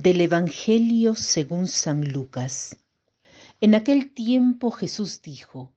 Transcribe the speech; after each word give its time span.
Del 0.00 0.20
Evangelio 0.20 1.16
según 1.16 1.66
San 1.66 2.12
Lucas. 2.12 2.76
En 3.60 3.74
aquel 3.74 4.14
tiempo 4.14 4.70
Jesús 4.70 5.22
dijo, 5.22 5.72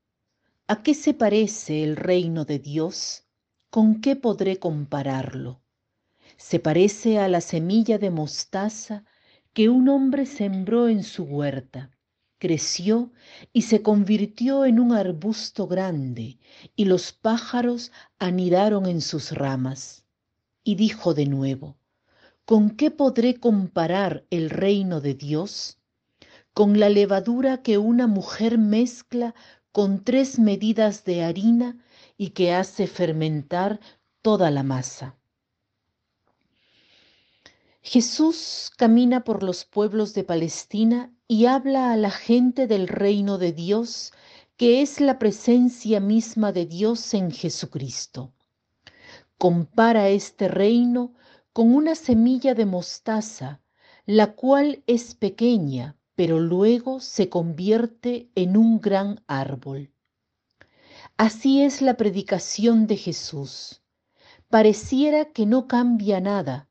¿A 0.67 0.83
qué 0.83 0.93
se 0.93 1.15
parece 1.15 1.83
el 1.83 1.95
reino 1.95 2.45
de 2.45 2.59
Dios? 2.59 3.23
¿Con 3.71 3.99
qué 3.99 4.15
podré 4.15 4.59
compararlo? 4.59 5.63
Se 6.37 6.59
parece 6.59 7.17
a 7.17 7.27
la 7.29 7.41
semilla 7.41 7.97
de 7.97 8.11
mostaza 8.11 9.05
que 9.53 9.69
un 9.69 9.89
hombre 9.89 10.27
sembró 10.27 10.87
en 10.87 11.03
su 11.03 11.23
huerta. 11.23 11.89
Creció 12.37 13.11
y 13.53 13.63
se 13.63 13.81
convirtió 13.81 14.65
en 14.65 14.79
un 14.79 14.91
arbusto 14.91 15.65
grande, 15.65 16.37
y 16.75 16.85
los 16.85 17.11
pájaros 17.11 17.91
anidaron 18.19 18.85
en 18.85 19.01
sus 19.01 19.31
ramas. 19.31 20.05
Y 20.63 20.75
dijo 20.75 21.15
de 21.15 21.25
nuevo, 21.25 21.80
¿Con 22.45 22.71
qué 22.71 22.91
podré 22.91 23.39
comparar 23.39 24.25
el 24.29 24.49
reino 24.49 24.99
de 24.99 25.13
Dios? 25.13 25.77
Con 26.53 26.79
la 26.79 26.89
levadura 26.89 27.61
que 27.61 27.77
una 27.77 28.07
mujer 28.07 28.57
mezcla 28.57 29.35
con 29.71 30.03
tres 30.03 30.37
medidas 30.37 31.05
de 31.05 31.23
harina 31.23 31.77
y 32.17 32.31
que 32.31 32.53
hace 32.53 32.87
fermentar 32.87 33.79
toda 34.21 34.51
la 34.51 34.63
masa. 34.63 35.17
Jesús 37.81 38.71
camina 38.77 39.23
por 39.23 39.43
los 39.43 39.65
pueblos 39.65 40.13
de 40.13 40.23
Palestina 40.23 41.11
y 41.27 41.45
habla 41.45 41.91
a 41.91 41.97
la 41.97 42.11
gente 42.11 42.67
del 42.67 42.87
reino 42.87 43.37
de 43.37 43.53
Dios, 43.53 44.11
que 44.57 44.81
es 44.81 44.99
la 44.99 45.17
presencia 45.17 45.99
misma 45.99 46.51
de 46.51 46.65
Dios 46.65 47.13
en 47.13 47.31
Jesucristo. 47.31 48.33
Compara 49.37 50.09
este 50.09 50.47
reino 50.47 51.15
con 51.53 51.73
una 51.73 51.95
semilla 51.95 52.53
de 52.53 52.65
mostaza, 52.65 53.61
la 54.05 54.33
cual 54.33 54.83
es 54.87 55.15
pequeña, 55.15 55.97
pero 56.15 56.39
luego 56.39 56.99
se 56.99 57.29
convierte 57.29 58.29
en 58.35 58.57
un 58.57 58.79
gran 58.79 59.23
árbol. 59.27 59.91
Así 61.17 61.61
es 61.61 61.81
la 61.81 61.97
predicación 61.97 62.87
de 62.87 62.97
Jesús. 62.97 63.81
Pareciera 64.49 65.25
que 65.25 65.45
no 65.45 65.67
cambia 65.67 66.19
nada, 66.19 66.69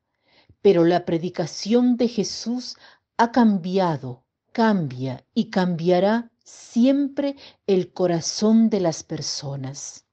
pero 0.61 0.83
la 0.83 1.05
predicación 1.05 1.97
de 1.97 2.07
Jesús 2.07 2.77
ha 3.17 3.31
cambiado, 3.31 4.23
cambia 4.51 5.25
y 5.33 5.49
cambiará 5.49 6.31
siempre 6.43 7.35
el 7.67 7.93
corazón 7.93 8.69
de 8.69 8.79
las 8.79 9.03
personas. 9.03 10.05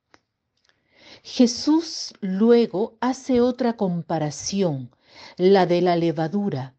Jesús 1.31 2.15
luego 2.23 2.97
hace 3.01 3.43
otra 3.43 3.77
comparación, 3.77 4.91
la 5.37 5.67
de 5.67 5.83
la 5.83 5.95
levadura, 5.95 6.75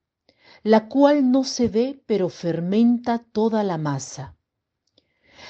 la 0.63 0.89
cual 0.89 1.31
no 1.31 1.43
se 1.43 1.67
ve 1.67 2.01
pero 2.07 2.29
fermenta 2.29 3.19
toda 3.19 3.63
la 3.63 3.77
masa. 3.77 4.35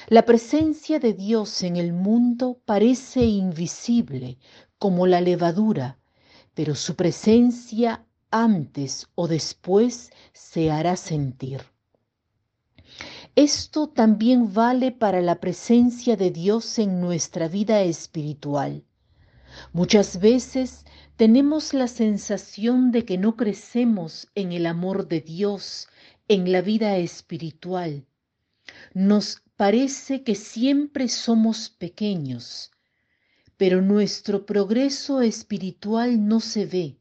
La 0.08 0.26
presencia 0.26 1.00
de 1.00 1.14
Dios 1.14 1.62
en 1.62 1.76
el 1.76 1.94
mundo 1.94 2.60
parece 2.66 3.24
invisible 3.24 4.38
como 4.78 5.06
la 5.06 5.22
levadura, 5.22 5.98
pero 6.54 6.74
su 6.74 6.94
presencia 6.94 8.04
antes 8.30 9.08
o 9.14 9.28
después 9.28 10.10
se 10.34 10.70
hará 10.70 10.96
sentir. 10.96 11.62
Esto 13.34 13.88
también 13.88 14.52
vale 14.52 14.92
para 14.92 15.22
la 15.22 15.40
presencia 15.40 16.16
de 16.16 16.30
Dios 16.30 16.78
en 16.78 17.00
nuestra 17.00 17.48
vida 17.48 17.80
espiritual. 17.80 18.84
Muchas 19.72 20.20
veces 20.20 20.84
tenemos 21.16 21.74
la 21.74 21.88
sensación 21.88 22.92
de 22.92 23.04
que 23.04 23.18
no 23.18 23.36
crecemos 23.36 24.28
en 24.34 24.52
el 24.52 24.66
amor 24.66 25.08
de 25.08 25.20
Dios, 25.20 25.88
en 26.28 26.50
la 26.52 26.62
vida 26.62 26.96
espiritual. 26.96 28.06
Nos 28.94 29.42
parece 29.56 30.22
que 30.22 30.34
siempre 30.34 31.08
somos 31.08 31.68
pequeños, 31.68 32.70
pero 33.56 33.82
nuestro 33.82 34.46
progreso 34.46 35.20
espiritual 35.20 36.26
no 36.26 36.40
se 36.40 36.66
ve. 36.66 36.96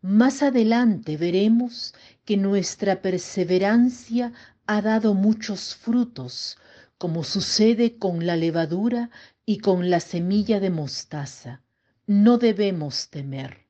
Más 0.00 0.42
adelante 0.42 1.16
veremos 1.16 1.94
que 2.24 2.36
nuestra 2.36 3.02
perseverancia 3.02 4.32
ha 4.66 4.82
dado 4.82 5.14
muchos 5.14 5.74
frutos, 5.74 6.58
como 6.98 7.24
sucede 7.24 7.98
con 7.98 8.26
la 8.26 8.36
levadura 8.36 9.10
y 9.44 9.58
con 9.58 9.90
la 9.90 10.00
semilla 10.00 10.60
de 10.60 10.70
mostaza. 10.70 11.62
No 12.06 12.36
debemos 12.36 13.10
temer. 13.10 13.68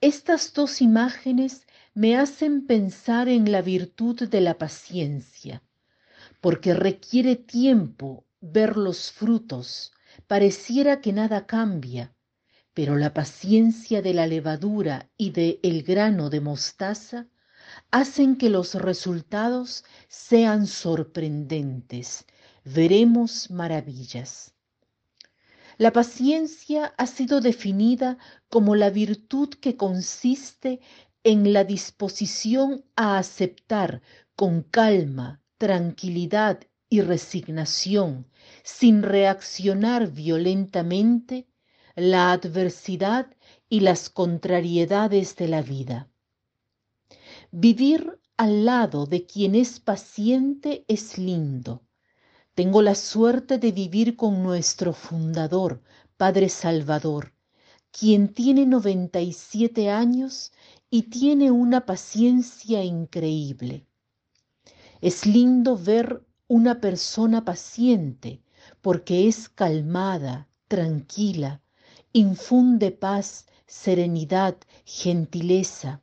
Estas 0.00 0.52
dos 0.52 0.80
imágenes 0.80 1.64
me 1.94 2.16
hacen 2.16 2.66
pensar 2.66 3.28
en 3.28 3.52
la 3.52 3.62
virtud 3.62 4.28
de 4.28 4.40
la 4.40 4.58
paciencia, 4.58 5.62
porque 6.40 6.74
requiere 6.74 7.36
tiempo 7.36 8.26
ver 8.40 8.76
los 8.76 9.12
frutos, 9.12 9.92
pareciera 10.26 11.00
que 11.00 11.12
nada 11.12 11.46
cambia, 11.46 12.16
pero 12.74 12.96
la 12.96 13.14
paciencia 13.14 14.02
de 14.02 14.14
la 14.14 14.26
levadura 14.26 15.08
y 15.16 15.30
de 15.30 15.60
el 15.62 15.84
grano 15.84 16.30
de 16.30 16.40
mostaza 16.40 17.28
hacen 17.92 18.36
que 18.36 18.50
los 18.50 18.74
resultados 18.74 19.84
sean 20.08 20.66
sorprendentes. 20.66 22.24
Veremos 22.64 23.50
maravillas. 23.50 24.52
La 25.78 25.92
paciencia 25.92 26.94
ha 26.98 27.06
sido 27.06 27.40
definida 27.40 28.18
como 28.48 28.74
la 28.74 28.90
virtud 28.90 29.48
que 29.48 29.76
consiste 29.76 30.80
en 31.24 31.52
la 31.52 31.64
disposición 31.64 32.84
a 32.96 33.18
aceptar 33.18 34.02
con 34.34 34.62
calma, 34.62 35.40
tranquilidad 35.58 36.60
y 36.88 37.00
resignación, 37.00 38.26
sin 38.64 39.02
reaccionar 39.02 40.10
violentamente, 40.10 41.46
la 41.94 42.32
adversidad 42.32 43.34
y 43.68 43.80
las 43.80 44.10
contrariedades 44.10 45.36
de 45.36 45.48
la 45.48 45.62
vida. 45.62 46.10
Vivir 47.50 48.20
al 48.36 48.64
lado 48.64 49.06
de 49.06 49.26
quien 49.26 49.54
es 49.54 49.78
paciente 49.78 50.84
es 50.88 51.18
lindo. 51.18 51.82
Tengo 52.54 52.82
la 52.82 52.94
suerte 52.94 53.56
de 53.56 53.72
vivir 53.72 54.14
con 54.14 54.42
nuestro 54.42 54.92
fundador, 54.92 55.80
Padre 56.18 56.50
Salvador, 56.50 57.32
quien 57.90 58.34
tiene 58.34 58.66
97 58.66 59.90
años 59.90 60.52
y 60.90 61.04
tiene 61.04 61.50
una 61.50 61.86
paciencia 61.86 62.84
increíble. 62.84 63.86
Es 65.00 65.24
lindo 65.24 65.78
ver 65.78 66.26
una 66.46 66.78
persona 66.78 67.42
paciente 67.42 68.42
porque 68.82 69.28
es 69.28 69.48
calmada, 69.48 70.46
tranquila, 70.68 71.62
infunde 72.12 72.90
paz, 72.90 73.46
serenidad, 73.66 74.58
gentileza. 74.84 76.02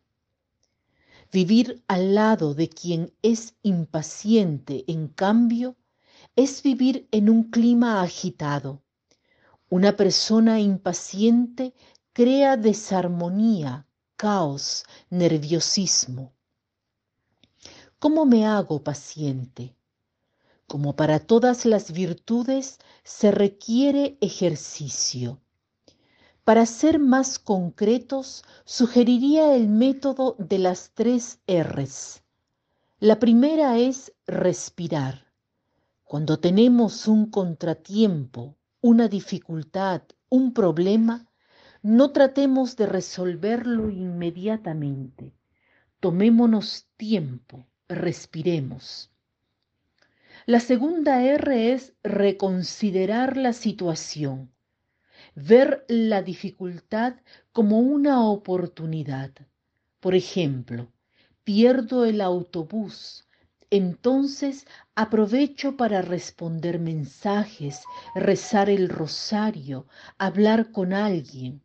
Vivir 1.32 1.84
al 1.88 2.16
lado 2.16 2.56
de 2.56 2.70
quien 2.70 3.14
es 3.22 3.54
impaciente, 3.62 4.84
en 4.88 5.10
cambio, 5.10 5.76
es 6.40 6.64
vivir 6.64 7.06
en 7.12 7.30
un 7.30 7.44
clima 7.52 8.02
agitado. 8.02 8.82
Una 9.70 9.98
persona 9.98 10.62
impaciente 10.62 11.74
crea 12.14 12.56
desarmonía, 12.56 13.86
caos, 14.16 14.86
nerviosismo. 15.10 16.32
¿Cómo 18.00 18.26
me 18.26 18.48
hago 18.48 18.82
paciente? 18.82 19.76
Como 20.66 20.96
para 20.96 21.20
todas 21.20 21.66
las 21.66 21.92
virtudes 21.92 22.80
se 23.04 23.32
requiere 23.32 24.18
ejercicio. 24.22 25.42
Para 26.46 26.66
ser 26.66 27.00
más 27.00 27.38
concretos, 27.38 28.46
sugeriría 28.64 29.56
el 29.56 29.68
método 29.68 30.38
de 30.40 30.60
las 30.60 30.92
tres 30.94 31.40
Rs. 31.50 32.22
La 33.02 33.20
primera 33.20 33.78
es 33.78 34.14
respirar. 34.26 35.29
Cuando 36.10 36.40
tenemos 36.40 37.08
un 37.08 37.30
contratiempo, 37.30 38.58
una 38.82 39.08
dificultad, 39.08 40.02
un 40.28 40.56
problema, 40.56 41.28
no 41.84 42.10
tratemos 42.14 42.76
de 42.76 42.88
resolverlo 42.88 43.92
inmediatamente. 43.92 45.36
Tomémonos 46.00 46.88
tiempo, 46.98 47.68
respiremos. 47.88 49.12
La 50.48 50.60
segunda 50.60 51.24
R 51.24 51.74
es 51.74 51.94
reconsiderar 52.02 53.38
la 53.38 53.54
situación 53.54 54.52
ver 55.36 55.86
la 55.88 56.24
dificultad 56.24 57.18
como 57.52 57.78
una 57.78 58.28
oportunidad. 58.28 59.32
Por 60.00 60.16
ejemplo, 60.16 60.92
pierdo 61.44 62.04
el 62.04 62.22
autobús, 62.22 63.29
entonces 63.72 64.66
aprovecho 64.96 65.78
para 65.78 66.02
responder 66.02 66.80
mensajes, 66.80 67.84
rezar 68.16 68.70
el 68.70 68.90
rosario, 68.90 69.86
hablar 70.18 70.72
con 70.72 70.94
alguien. 70.94 71.62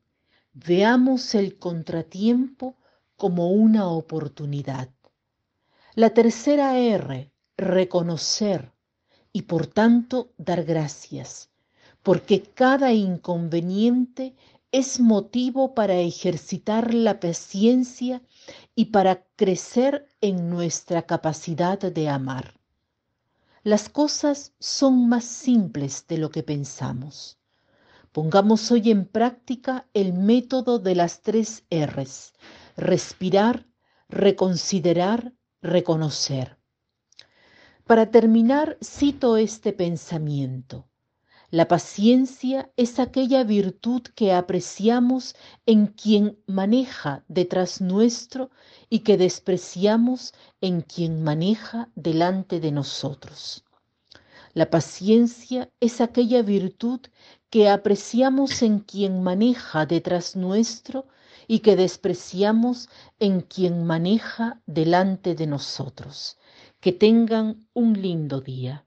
Veamos 0.52 1.34
el 1.34 1.58
contratiempo 1.58 2.76
como 3.16 3.50
una 3.50 3.88
oportunidad. 3.88 4.90
La 5.94 6.10
tercera 6.10 6.78
R, 6.78 7.30
reconocer 7.56 8.72
y 9.32 9.42
por 9.42 9.66
tanto 9.66 10.32
dar 10.36 10.64
gracias, 10.64 11.50
porque 12.02 12.42
cada 12.42 12.92
inconveniente 12.92 14.34
es 14.74 14.98
motivo 14.98 15.72
para 15.72 15.94
ejercitar 15.94 16.94
la 16.94 17.20
paciencia 17.20 18.22
y 18.74 18.86
para 18.86 19.24
crecer 19.36 20.08
en 20.20 20.50
nuestra 20.50 21.02
capacidad 21.02 21.78
de 21.78 22.08
amar. 22.08 22.58
Las 23.62 23.88
cosas 23.88 24.52
son 24.58 25.08
más 25.08 25.26
simples 25.26 26.08
de 26.08 26.18
lo 26.18 26.28
que 26.28 26.42
pensamos. 26.42 27.38
Pongamos 28.10 28.68
hoy 28.72 28.90
en 28.90 29.06
práctica 29.06 29.86
el 29.94 30.12
método 30.12 30.80
de 30.80 30.96
las 30.96 31.22
tres 31.22 31.62
R's, 31.70 32.32
respirar, 32.76 33.68
reconsiderar, 34.08 35.34
reconocer. 35.62 36.58
Para 37.86 38.10
terminar, 38.10 38.76
cito 38.82 39.36
este 39.36 39.72
pensamiento. 39.72 40.88
La 41.54 41.68
paciencia 41.68 42.72
es 42.76 42.98
aquella 42.98 43.44
virtud 43.44 44.02
que 44.16 44.32
apreciamos 44.32 45.36
en 45.66 45.86
quien 45.86 46.36
maneja 46.48 47.22
detrás 47.28 47.80
nuestro 47.80 48.50
y 48.90 49.04
que 49.04 49.16
despreciamos 49.16 50.34
en 50.60 50.80
quien 50.80 51.22
maneja 51.22 51.90
delante 51.94 52.58
de 52.58 52.72
nosotros. 52.72 53.64
La 54.52 54.68
paciencia 54.68 55.70
es 55.78 56.00
aquella 56.00 56.42
virtud 56.42 57.02
que 57.50 57.68
apreciamos 57.68 58.60
en 58.62 58.80
quien 58.80 59.22
maneja 59.22 59.86
detrás 59.86 60.34
nuestro 60.34 61.06
y 61.46 61.60
que 61.60 61.76
despreciamos 61.76 62.88
en 63.20 63.42
quien 63.42 63.84
maneja 63.84 64.60
delante 64.66 65.36
de 65.36 65.46
nosotros. 65.46 66.36
Que 66.80 66.90
tengan 66.90 67.68
un 67.74 67.92
lindo 67.92 68.40
día. 68.40 68.84